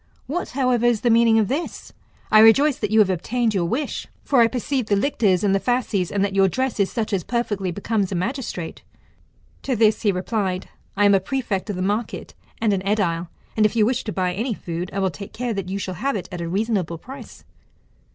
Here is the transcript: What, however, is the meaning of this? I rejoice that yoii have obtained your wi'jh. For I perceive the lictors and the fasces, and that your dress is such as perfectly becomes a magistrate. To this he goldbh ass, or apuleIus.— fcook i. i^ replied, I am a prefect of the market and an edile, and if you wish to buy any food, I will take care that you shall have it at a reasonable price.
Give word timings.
What, 0.25 0.49
however, 0.57 0.87
is 0.87 1.01
the 1.01 1.11
meaning 1.11 1.37
of 1.37 1.47
this? 1.47 1.93
I 2.31 2.39
rejoice 2.39 2.75
that 2.77 2.89
yoii 2.89 2.97
have 2.97 3.09
obtained 3.11 3.53
your 3.53 3.69
wi'jh. 3.69 4.07
For 4.23 4.41
I 4.41 4.47
perceive 4.47 4.87
the 4.87 4.95
lictors 4.95 5.43
and 5.43 5.53
the 5.53 5.59
fasces, 5.59 6.11
and 6.11 6.25
that 6.25 6.33
your 6.33 6.47
dress 6.47 6.79
is 6.79 6.91
such 6.91 7.13
as 7.13 7.23
perfectly 7.23 7.69
becomes 7.69 8.11
a 8.11 8.15
magistrate. 8.15 8.81
To 9.61 9.75
this 9.75 10.01
he 10.01 10.11
goldbh 10.11 10.23
ass, 10.23 10.23
or 10.25 10.31
apuleIus.— 10.31 10.57
fcook 10.57 10.57
i. 10.57 10.57
i^ 10.57 10.57
replied, 10.65 10.69
I 10.97 11.05
am 11.05 11.13
a 11.13 11.19
prefect 11.19 11.69
of 11.69 11.75
the 11.75 11.83
market 11.83 12.33
and 12.59 12.73
an 12.73 12.81
edile, 12.83 13.27
and 13.55 13.63
if 13.63 13.75
you 13.75 13.85
wish 13.85 14.03
to 14.05 14.11
buy 14.11 14.33
any 14.33 14.55
food, 14.55 14.89
I 14.91 14.97
will 14.97 15.11
take 15.11 15.33
care 15.33 15.53
that 15.53 15.69
you 15.69 15.77
shall 15.77 15.93
have 15.93 16.15
it 16.15 16.27
at 16.31 16.41
a 16.41 16.49
reasonable 16.49 16.97
price. 16.97 17.43